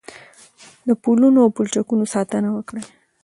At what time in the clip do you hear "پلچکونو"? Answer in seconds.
1.55-2.03